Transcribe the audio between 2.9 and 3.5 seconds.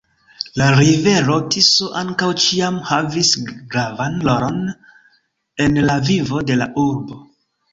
havis